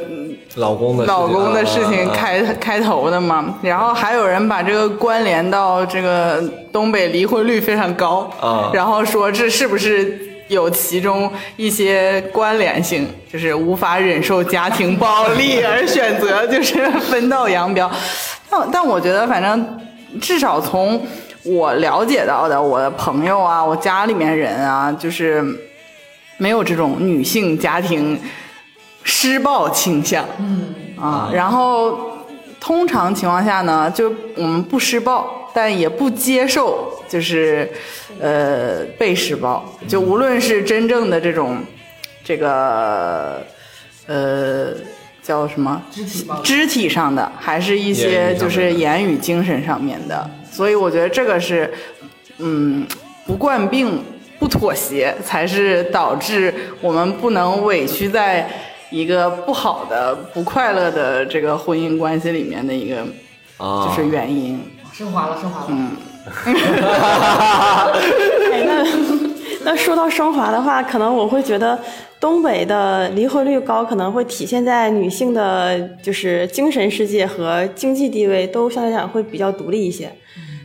[0.56, 17.90] 老公的老公的事情开开头的嘛，然后还有人把这个关联到这个东北离婚率非常高啊，然后说这是不是有其中一些关联性，就是无法忍受家庭暴力而选择就是分道扬镳。
[18.50, 19.80] 但但我觉得，反正
[20.20, 21.00] 至少从
[21.44, 25.42] 我了解到的，我的朋友啊，我家里面人啊，就是
[26.42, 28.18] 没有这种女性家庭
[29.04, 30.26] 施暴倾向。
[30.40, 32.18] 嗯啊，然后
[32.60, 37.70] 通常情况下呢，就我们不施暴，但也不接受，就是
[38.20, 39.64] 呃被施暴。
[39.86, 41.58] 就无论是真正的这种
[42.24, 43.44] 这个
[44.06, 44.72] 呃
[45.22, 50.28] 叫什么肢体肢体上的，还是一些就是言语、精神上面的。
[50.50, 51.72] 所以我觉得这个是
[52.38, 52.86] 嗯
[53.26, 54.04] 不惯病、
[54.42, 58.50] 不妥协，才是导致我们不能委屈在
[58.90, 62.96] 一个不好的、不快乐的这个婚姻关系里面的一个
[63.56, 64.60] 啊就是原因。
[64.92, 65.66] 升华了，升华了。
[65.70, 65.92] 嗯，
[68.52, 68.84] 哎，那
[69.64, 71.78] 那说到升华的话，可能我会觉得
[72.18, 80.10] 东北的离婚率高，可能会体现在女性的就是精神世界和经济地位都相对来讲会比较独立一些。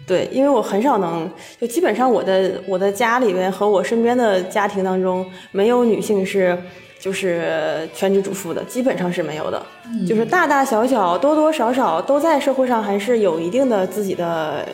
[0.07, 6.57] 对，因为我很少能，就基本上我的我的家里面和我身边的家庭当中，没有女性是
[6.97, 9.61] 就是全职主妇的，基本上是没有的。
[10.07, 14.65] 就是大大小小、多多少少都在社会上还是有一定的自己的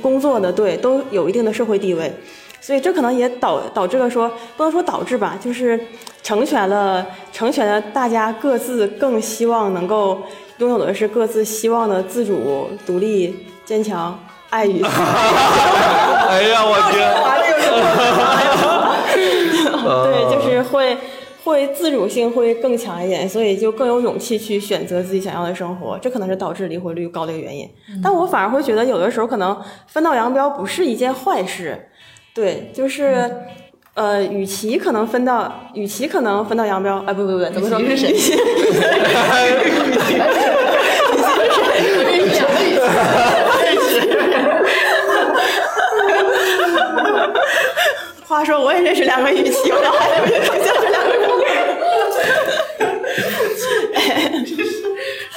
[0.00, 2.10] 工作的，对，都有一定的社会地位。
[2.58, 5.78] 所以这可能也导导致了说，不能说导致吧，就是
[6.22, 10.22] 成全了成全了大家各自更希望能够
[10.58, 14.16] 拥有的是各自希望的自主、独立、坚强、
[14.52, 14.82] 爱与。
[14.84, 17.08] 哎呀，我天！
[20.04, 20.96] 对，就是会
[21.44, 27.68] 会自主性会更强一点，所以就更有勇气去选择自己想要的生活，这可能是导致离婚率高的一个原因。
[28.02, 31.88] 但我反而会觉得，有的时候可能分道扬镳不是一件坏事，
[32.34, 33.30] 对，就是。
[33.94, 37.78] 呃，与其可能分到，与其可能分道扬镳，哎，不不不，怎么说？
[37.78, 40.18] 与其是谁与其
[48.32, 51.20] 话说，我也认识两个语气，我脑海里面出现这两个人。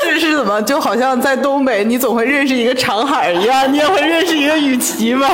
[0.01, 0.62] 这是怎么？
[0.62, 5.27] 就好像在东北，你总会认识一个长海一样，你也会认识一个雨琦吗？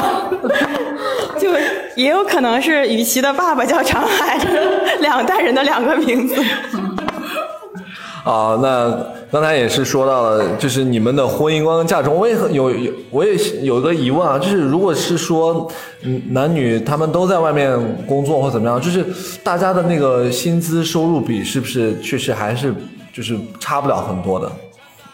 [1.38, 1.52] 就
[1.96, 4.40] 也有可能是雨琦的爸爸叫长海，
[5.00, 6.36] 两代人的两个名字。
[8.24, 8.98] 啊，那
[9.32, 15.72] 刚才也是说到了，就是你们的婚姻观跟价值，我也有有，我也有一个疑问啊，就是如果是说，
[16.04, 19.06] 嗯，男女他们都在外面工作或怎么样，就是
[19.42, 22.76] 大家的那个薪资收入比是不是确实还是
[23.14, 24.52] 就是差不了很多的，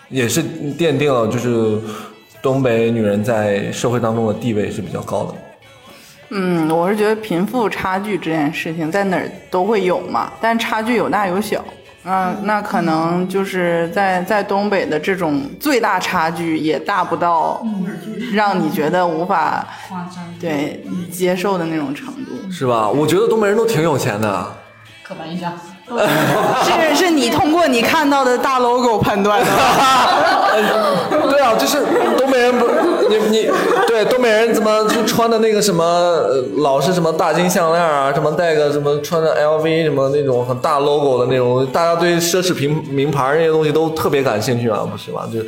[0.09, 1.77] 也是奠定了就是
[2.41, 5.33] 东北女人在社会当中的地位是比较高的。
[6.31, 11.63] 嗯，我是觉得贫富差距这件事情在哪儿都会有嘛，但差距有大有小。
[12.07, 17.61] 那那可能就是在在东北的这种最大差距也大不到
[18.31, 19.67] 让你觉得无法，
[20.39, 22.49] 对接受的那种程度。
[22.49, 22.87] 是吧？
[22.87, 24.47] 我觉得东北人都挺有钱的。
[25.03, 25.51] 刻板印象。
[26.63, 29.51] 是是你通过你看到的大 logo 判断的？
[31.29, 31.81] 对啊，就是
[32.17, 32.65] 东北人不，
[33.09, 33.49] 你你
[33.87, 45.23] 对东北人怎么就穿的那个什么，呃老是什么大金项链啊，什么戴个什么穿着 LV 什么那种很大 logo 的那种，大家对奢侈品名牌那些东西都特别感兴趣啊，不是吗？
[45.31, 45.39] 就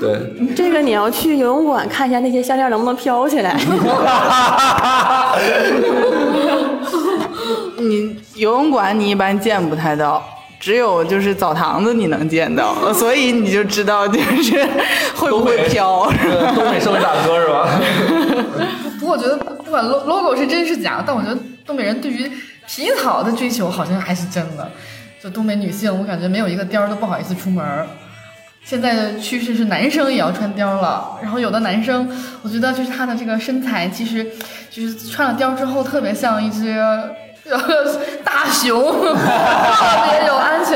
[0.00, 0.18] 对，
[0.54, 3.56] 这个你要去游泳馆看一下那些项链能不能飘起来。
[7.78, 10.22] 你游泳馆你一般见不太到，
[10.60, 14.66] 只有就是澡堂子你能见到，所以你就知道就是
[15.14, 16.10] 会不会飘。
[16.10, 17.68] 对东北社会大哥是吧？
[18.98, 22.30] 不过我觉得不管 lo- logo 是真是假，但我觉得东北人对于
[22.66, 24.68] 皮草的追求好像还是真的。
[25.22, 27.64] 就东北女性，我感觉没有一个貂都不好意思出门。
[28.64, 32.08] 现在的趋势是男生也要穿貂了，然后有的男生，
[32.42, 34.26] 我觉得就是他的这个身材，其实
[34.70, 36.76] 就是穿了貂之后，特别像一只
[38.22, 38.78] 大熊，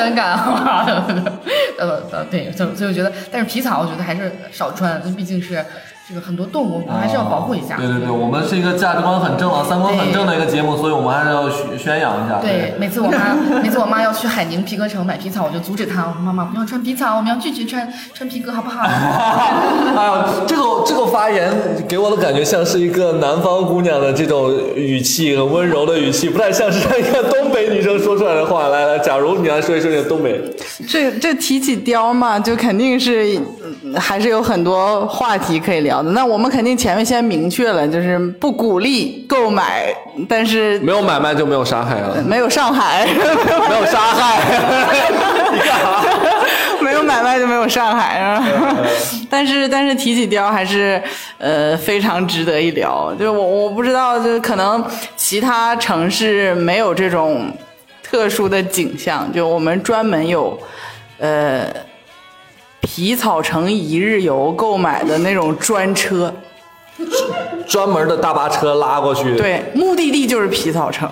[0.03, 0.37] 安全感。
[1.79, 5.65] 呃呃，对，所以所以我觉得，但是皮草我觉得还是少穿，毕竟是
[6.09, 7.77] 这个很多动物，我们还是要保护一下。
[7.77, 12.41] 对对对，我们是一个价值观很正啊，三观很正的一个节目，所以我们还是要宣宣扬一下。
[12.41, 18.83] 对，每次我妈每次我妈要去海宁皮革城买皮草，我就阻止她，我说妈妈不要穿皮草，我们要拒绝穿穿皮革，好不好？
[18.85, 21.53] 哎呀，这个这个发言
[21.88, 28.69] 给我的感觉像是一个南方姑娘的这种语气，很温柔的语气，不太像是一个东北女生说出来的话。
[28.69, 30.41] 来来，假如你来说一说你的东北，
[30.88, 35.92] 这这提起貂嘛，就肯定是、嗯还是有很多话题可以聊。
[36.01, 36.13] 的。
[36.13, 39.93] 那我们肯定前面先明确了，就是不鼓励购买，
[40.29, 43.05] 但是没有买卖就没有杀害啊，没有上海，
[43.69, 44.39] 没有杀害，
[45.53, 46.05] 你干啥？
[46.81, 48.45] 没有买卖就没有上海啊。
[49.29, 51.03] 但是但是提起貂还是
[51.39, 53.13] 呃非常值得一聊。
[53.19, 54.85] 就我我不知道，就可能
[55.17, 57.51] 其他城市没有这种
[58.03, 60.59] 特殊的景象，就我们专门有
[61.19, 61.67] 呃
[62.83, 66.33] 皮草城一日游购买的那种专车。
[67.66, 71.09] 专门的大巴车拉过去，，对，目的地就是皮草城。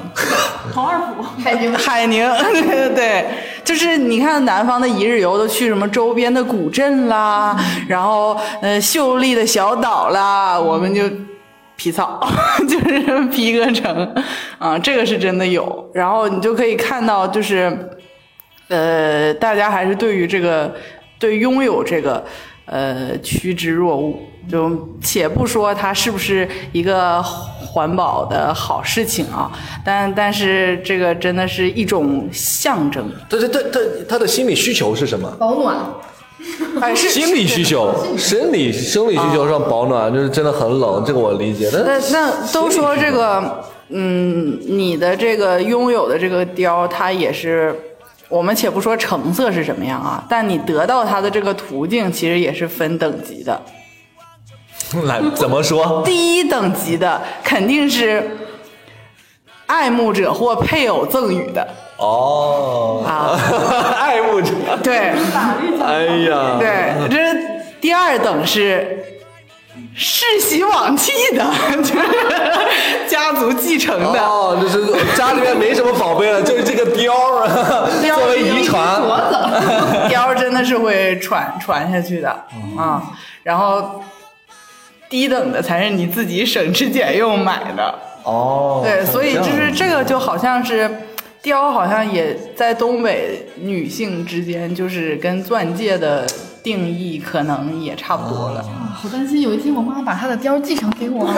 [0.72, 1.22] 同二府。
[1.42, 3.26] 海宁海宁， 对对对，
[3.64, 7.56] 就是你看南方的一日游都去什么周边的古镇啦，
[7.88, 11.02] 然后呃秀丽的小岛啦，我们就
[11.76, 12.20] 皮草，
[12.68, 14.14] 就是皮革城
[14.58, 15.90] 啊，这个是真的有。
[15.94, 17.74] 然后你就可以看到，就是
[18.68, 20.72] 呃，大家还是对于这个
[21.20, 22.24] 对拥有这个
[22.64, 24.16] 呃趋之若鹜。
[24.50, 29.52] 就且不说它是不是一个环保的好事情啊，
[29.84, 35.30] 但但是这个真的是一种象征，对对对对，他的心理需求是什么？
[35.38, 35.76] 保暖，
[36.80, 41.68] 还是心理需求，生理生理需求上保暖，就是真的很冷，这个我理解。
[41.70, 47.78] 但那那都说这个，嗯，你的这个拥有的这个貂，它也是，
[48.30, 53.60] 我们且不说成色是什么样啊，但你得到它的这个途径，其实也是分等级的。
[55.04, 56.02] 来怎么说？
[56.04, 58.38] 第一等级的肯定是
[59.66, 63.36] 爱慕者或配偶赠予的哦，啊，
[64.00, 65.12] 爱慕者，对
[65.84, 67.16] 哎呀，对，这
[67.80, 69.04] 第二等是。
[69.92, 71.44] 世袭罔替的，
[71.82, 71.94] 就 是
[73.08, 74.20] 家族继承的。
[74.20, 77.99] 哦，就是家里面没什么宝贝了，就是这个貂儿，貂作为遗传。
[77.99, 77.99] 貂真
[80.60, 82.30] 的是会传传下去的
[82.76, 83.12] 啊。
[83.42, 84.02] 然后
[85.08, 87.98] 低等的才是你自己省吃俭用买的。
[88.22, 90.88] 哦，对，所以就是这个就好像是
[91.42, 96.26] 貂，好像也在东北女性之间，就是跟钻戒的
[96.62, 98.62] 定义可能也差不多了。
[98.94, 101.26] 好担心有一天我妈把她的貂继承给我。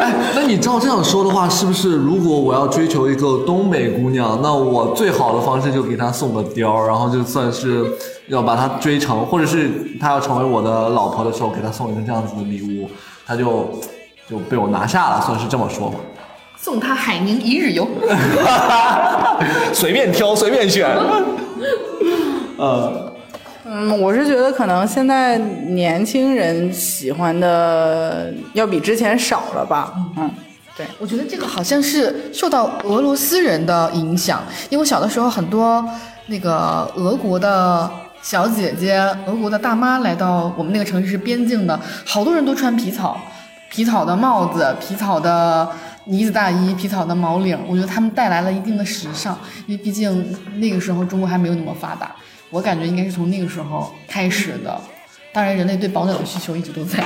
[0.00, 7.84] 哎， 那你照这样说的话，是不是如果我要追求一个东北姑娘，那我最好的方式就给她送个貂，然后就算是
[8.28, 12.88] 要把她追成，或者是她要成为我的老婆的时候，给她送一个这样子的礼物，
[13.26, 13.68] 她就
[14.28, 15.96] 就被我拿下了，算是这么说吧。
[16.56, 17.86] 送她海宁一日游。
[19.72, 20.88] 随便挑，随便选。
[22.56, 23.07] 呃，
[23.80, 29.94] 嗯，我是觉得可能现在年轻人喜欢的要比之前少了吧。
[30.16, 30.28] 嗯，
[30.76, 30.84] 对。
[30.98, 35.88] 我觉得这个好像是受到俄罗斯人的影响，因为我小的时候很多
[36.26, 37.88] 那个俄国的
[38.20, 43.16] 小姐姐、俄国的大妈来到我们那个城市是边境的，好多人都穿皮草，
[43.70, 45.68] 皮草的帽子、皮草的
[46.08, 52.14] 呢子大衣、皮草的毛领，我觉得他们带来了一定的时尚，因为毕竟那个时候中国还没有那么发达，
[52.50, 54.80] 我感觉应该是从那个时候开始的。
[55.30, 57.04] 当然，人类对保暖的需求一直都在。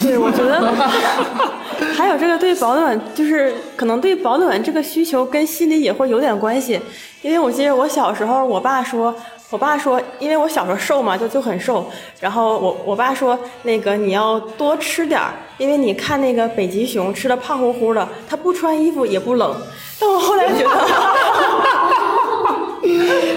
[0.00, 0.60] 对，我觉得
[1.96, 6.78] 还有这个对保暖，就是可能对保暖这个需求跟心理也会有点关系。
[7.22, 9.14] 因为我记得我小时候，我爸说，
[9.52, 11.84] 我爸说，因为我小时候瘦嘛，就就很瘦，
[12.18, 19.54] 然后我我爸说，那个你要多吃点儿，因为你看那个北极熊吃的胖乎乎的，它不穿衣服也不冷。
[20.00, 20.70] 但我后来觉得，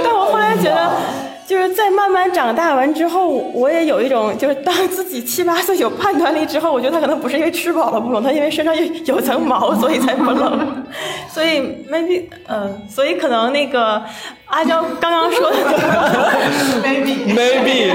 [0.01, 1.24] 但我后来觉得。
[1.47, 10.83] 就是在慢慢长大完之后，我也有一种，就是当自己七八岁有判断力之后，我觉得他可能不是因为吃饱了不冷，他因为身上有有层毛，所以才不冷。
[11.29, 11.59] 所以
[11.91, 14.01] maybe，嗯、所以可能那个
[14.45, 15.57] 阿娇刚刚说的，
[16.83, 17.35] maybe。
[17.35, 17.93] maybe，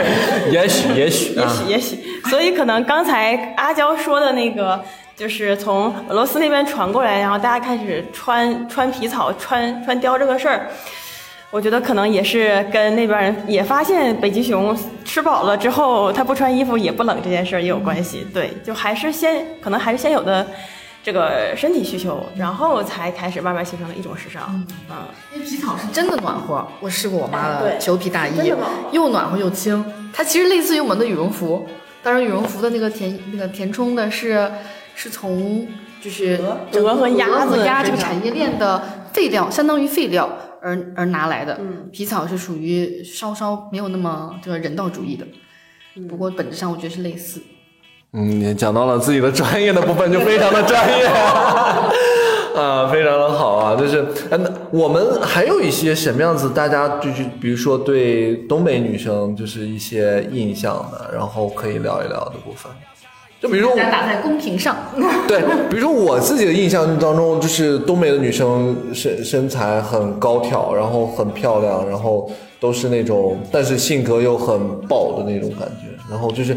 [0.50, 4.78] 也许也许也啊，许也许，所以可能刚才阿娇说的那个，
[5.16, 10.68] 就是从俄罗斯那边传过来，然后大家开始穿穿皮草、穿穿貂这个事儿，
[11.50, 18.24] 我觉得可能也是跟那边人也发现北极熊吃饱了之后，它不穿衣服也不冷这件事儿也有关系。
[18.32, 20.46] 对，就还是先可能还是先有的
[21.02, 24.64] 这个身体需求，然后才开始慢慢形成了一种时尚。
[24.88, 24.96] 嗯，
[25.34, 28.52] 因为皮草是真的暖和，我试过我妈的裘皮大衣
[28.92, 29.84] 又暖和又轻。
[30.12, 31.66] 它其实类似于我们的羽绒服，
[32.00, 34.48] 当然羽绒服的那个填那个填充的是
[34.94, 35.66] 是从
[36.00, 36.40] 就是
[36.74, 38.80] 鹅和鸭子鸭这个产业链的
[39.12, 40.30] 废料，相当于废料
[40.62, 41.56] 而而拿来的。
[41.60, 45.26] 嗯皮草是属于稍稍没有那么这个人道主义的，
[45.96, 47.42] 嗯不过本质上我觉得是类似。
[48.12, 51.04] 嗯，你讲到了自己的专业的部分，就非常的专业，
[52.56, 53.76] 啊，非常的好啊。
[53.76, 62.70] 就是嗯，那我们还有一些什么样子，大家就是比如说对东北女生就是一些印象的，然后可以聊一聊的部分。
[63.40, 64.76] 就比如说打在公屏上。
[65.26, 72.30] 对，比如说我自己的印象当中，就是东北的女生身身材很高挑，然后很漂亮，然后
[72.60, 75.88] 都是那种，但是性格又很爆的那种感觉。
[76.10, 76.56] 然后就是，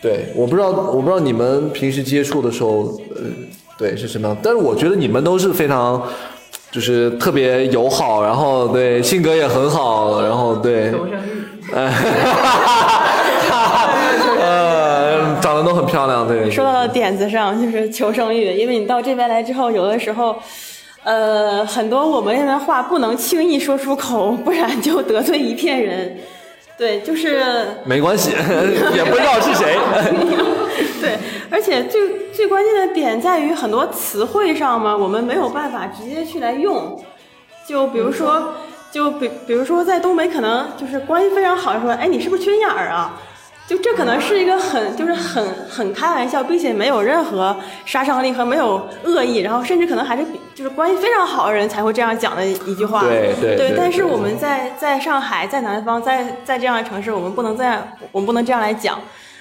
[0.00, 2.84] 对，我不知道，我不知道你们平时接触的时候，
[3.14, 3.22] 呃，
[3.76, 6.02] 对是什么样，但是我觉得你们都是非常。
[6.70, 10.92] 就是特别友好，然后对性格也很好，然后对，
[11.72, 11.88] 呃，
[14.38, 16.48] 呃，长得都很漂亮，对。
[16.48, 20.36] 说到了点子上， 就是求生欲，因为你到这边来之后，有的时候，
[21.02, 26.16] 呃，很多我们那边话不能轻易说出口，不然就得罪一片人。
[26.78, 27.42] 对，就是
[27.84, 28.30] 没关系，
[28.94, 29.76] 也不知道是谁。
[31.00, 31.18] 对，
[31.50, 36.96] 而且最最关键的点在于很多词汇上嘛，我们没有办法直接去来用。
[37.66, 38.54] 就比如说，
[38.92, 43.20] 就比比如说在东北，可能就是关系非常好，说，哎，你是不是缺心眼儿啊？
[43.68, 47.54] 就这可能是一个很就是很很开玩笑，并且没有任何
[47.84, 53.02] 杀伤力和没有恶意，然后甚至可能还是比就是关系非常好的人才会这样讲的一句话。
[53.02, 58.98] 对对对但是我们在在上海，在南方，在在这样的城市，我们不能这样，我们不能这样来讲。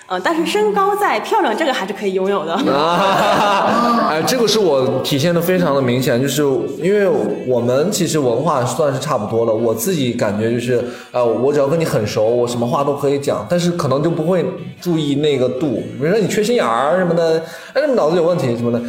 [0.08, 2.54] 呃，但是身高在，漂亮这个还是可以拥有的。
[2.72, 6.42] 啊，哎，这个是我体现的非常的明显，就是
[6.82, 7.10] 因为
[7.46, 10.82] 我们其实文化算是差不多了，我自己感觉就是，
[11.12, 14.46] 呃，我只要跟你很熟，我什么话都可以讲，但是可能就不会
[14.80, 17.44] 注意那个度，比如说你缺心眼儿什么的，
[17.74, 18.82] 哎，你脑子有问题什么的，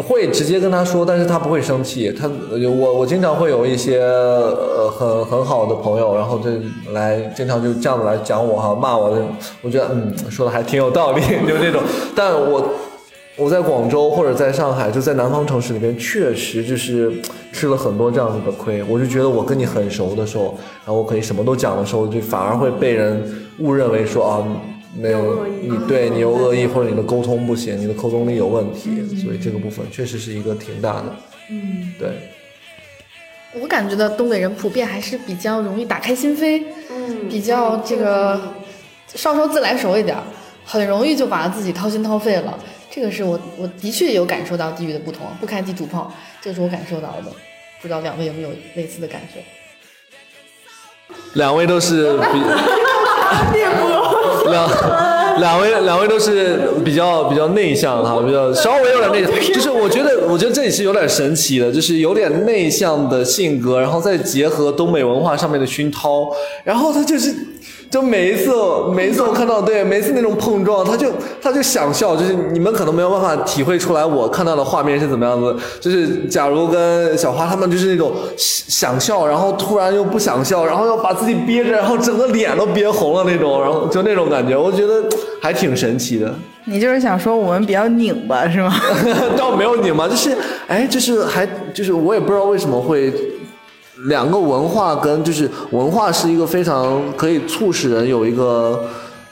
[0.00, 6.50] 会直接跟他说，但是他不会生气，他我我经常会有一些呃很很好的朋友，然后就
[6.92, 9.18] 来经常就这样子来讲我哈，骂我，
[9.60, 11.82] 我觉得嗯说的还挺有道理， 就这种，
[12.14, 12.74] 但我。
[13.38, 17.10] 我在广州或者在上海，就在南方城市里边，确实就是
[17.50, 18.82] 吃了很多这样子的亏。
[18.82, 24.46] 我就觉得我跟你很熟的时候，然后我可以什么都讲的时候，就反而会被人误认为说啊，
[24.94, 28.90] 没有 你对你有恶意，或者你的沟通不行，你的沟通力有问题。
[29.16, 31.16] 所以这个部分确实是一个挺大的。
[31.50, 32.10] 嗯，对。
[33.58, 38.38] 我感觉到东北人普遍还是比较容易打开心扉，嗯，比较这个
[39.14, 40.22] 稍稍自来熟一点儿，
[40.64, 42.58] 很容易就把自己掏心掏肺了。
[42.90, 47.32] 这个是我我的确有感受到地域的不同，不开地图炮，这是我感受到的。
[47.80, 49.40] 不知道两位有没有类似的感受？
[51.32, 52.38] 两位都是比
[54.50, 54.68] 两
[55.40, 66.30] 两位两位都是比较比较内向哈，比较稍微有点内向，就是我觉得我觉得这里是有点神奇的，就是有点内向的性格，然后再结合东北文化上面的熏陶，
[66.62, 67.34] 然后他就是。
[67.92, 68.50] 就每一次，
[68.94, 71.12] 每一次我看到对每一次那种碰撞，他就
[71.42, 75.54] 他就想笑，就是你们可能没有办法体会出来我看到的画面是怎么样子。
[75.78, 85.04] 就是假如跟小花他们就是那种想笑，然后突然又不想笑，然后又把自己憋着，然后整个脸都憋红了那种，然后就那种感觉，我觉得
[85.42, 86.34] 还挺神奇的。
[86.64, 88.72] 你就是想说我们比较拧巴是吗？
[89.36, 90.34] 倒没有拧巴，就是
[90.66, 93.12] 哎，就是还就是我也不知道为什么会。
[94.08, 98.84] 两个文化跟就是文化是一个非常可以促使人有一个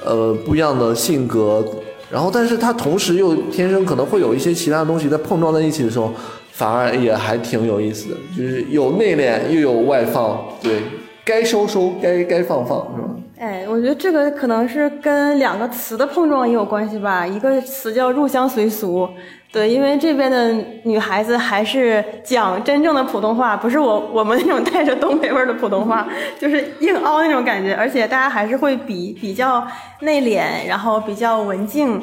[0.04, 1.64] 呃不一样的性格，
[2.10, 6.12] 然后但是它同时又天生可能会有一些其他东西在碰撞在一起的时候，
[6.52, 10.82] 反而也还挺有意思的，就是有内敛又有外放，对
[11.24, 13.08] 该收收，该该放放，是吧？
[13.38, 17.26] 哎，我觉得这个可能是跟两个词的碰撞也有关系吧。
[17.26, 19.08] 一个词叫入乡随俗，
[19.52, 20.52] 对，因为这边的
[20.84, 26.06] 女孩子还是讲真正的普通话，不是我我们那种带着东北味儿的普通话，
[26.38, 27.74] 就是硬凹那种感觉。
[27.74, 29.66] 而且大家还是会比比较
[30.02, 32.00] 内敛，然后比较文静。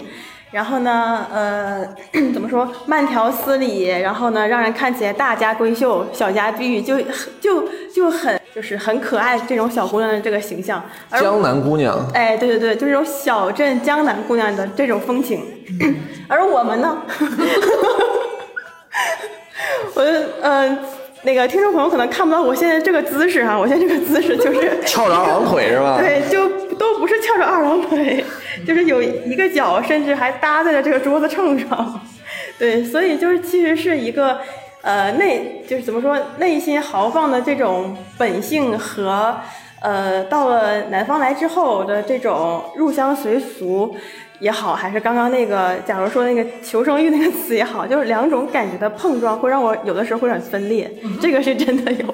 [0.52, 1.86] 然后呢，呃，
[2.34, 7.00] 怎么说，慢条斯理，然后呢，让人看起来大家闺秀、小家碧玉，就
[7.41, 10.82] 就就很就是很可爱这种小姑娘的这个形象。
[11.10, 15.43] 而江南姑娘，哎，对对对，就是这种小镇江南姑娘的这种风情。
[16.30, 16.98] 而我们呢，
[19.95, 20.02] 我
[20.41, 20.78] 呃，
[21.24, 25.98] 那个听众朋友可能看不到我现在这个姿势哈，我现在这个姿势就是翘着二郎腿是吧？
[26.04, 28.24] 对，就都不是翘着二郎腿，
[28.66, 32.01] 就是有一个脚甚至还搭在了这个桌子秤上。
[32.58, 34.38] 对，所以就是其实是一个
[34.82, 39.36] 呃内就是怎么说内心豪放的这种本性和
[39.82, 43.95] 呃到了南方来之后的这种入乡随俗
[44.39, 50.91] 也好，还是刚刚那个假如说那个求生欲那个词也好，就是两种感觉的碰撞会让我有的时候会很分裂，
[51.22, 52.05] 这个是真的有。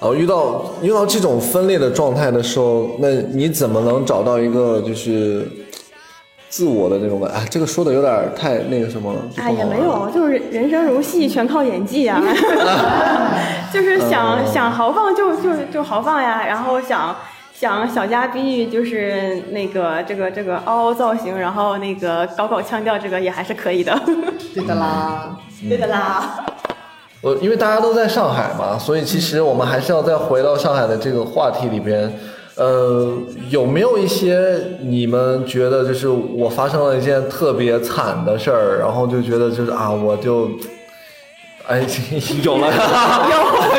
[0.00, 5.46] 哦，遇到遇到这种分裂的状态的时候，那你怎么能找到一个就是
[6.50, 7.30] 自我的那种感。
[7.30, 9.20] 哎，这个说的有点太那个什么了。
[9.36, 12.20] 哎，也没有，就是人生如戏，全靠演技啊。
[13.72, 17.14] 就是想想豪放就就就豪放呀，然后想
[17.54, 23.96] 想小家碧玉就是那个这个这个凹凹造型，然后那个搞搞腔调，这个也还是可以的。
[24.52, 25.36] 对的啦。
[25.68, 26.44] 对的啦。
[27.22, 32.12] 我，因为大家都在上海嘛，所以其实我们还是要再回到上海的这个话题里边。
[32.60, 33.08] 呃，
[33.48, 40.46] 有没有一些你们觉得就是我发生了一件特别惨的事儿，然后就觉得就是啊，我就，
[41.66, 41.80] 哎，
[42.44, 42.66] 有了，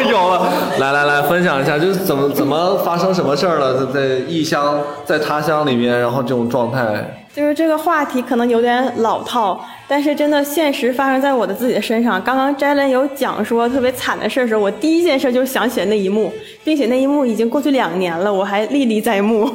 [0.02, 7.20] 有 有了，来来来，分享一下，就是怎么怎么发生什么事儿了，在在异乡，在他乡里面，然后这种状态。
[7.34, 12.24] 就是这个话题可能有点老套，但是真的现实发生在我的自己的身上。
[12.24, 16.32] 刚刚摘伦有讲说特别惨的事儿时候，我第一件事就想起了那一幕，
[16.64, 19.52] 并且那一幕已经过去两年了，我还历历在目。